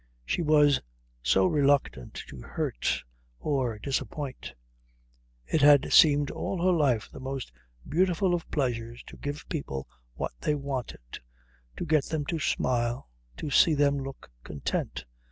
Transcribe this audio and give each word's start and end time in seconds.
She 0.25 0.41
was 0.41 0.81
so 1.21 1.45
reluctant 1.45 2.15
to 2.29 2.41
hurt 2.41 3.03
or 3.39 3.77
disappoint. 3.77 4.51
It 5.45 5.61
had 5.61 5.93
seemed 5.93 6.31
all 6.31 6.59
her 6.63 6.71
life 6.71 7.07
the 7.11 7.19
most 7.19 7.51
beautiful 7.87 8.33
of 8.33 8.49
pleasures 8.49 9.03
to 9.03 9.15
give 9.17 9.47
people 9.47 9.87
what 10.15 10.31
they 10.41 10.55
wanted, 10.55 11.19
to 11.77 11.85
get 11.85 12.05
them 12.05 12.25
to 12.33 12.39
smile, 12.39 13.09
to 13.37 13.51
see 13.51 13.75
them 13.75 13.99
look 13.99 14.31
content. 14.43 15.05